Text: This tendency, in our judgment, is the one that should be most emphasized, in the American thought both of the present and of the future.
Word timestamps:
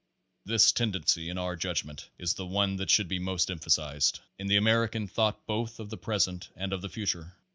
This 0.45 0.71
tendency, 0.71 1.29
in 1.29 1.37
our 1.37 1.55
judgment, 1.55 2.09
is 2.17 2.33
the 2.33 2.45
one 2.47 2.77
that 2.77 2.89
should 2.89 3.07
be 3.07 3.19
most 3.19 3.51
emphasized, 3.51 4.19
in 4.39 4.47
the 4.47 4.57
American 4.57 5.07
thought 5.07 5.45
both 5.45 5.79
of 5.79 5.91
the 5.91 5.95
present 5.97 6.49
and 6.55 6.73
of 6.73 6.81
the 6.81 6.89
future. 6.89 7.35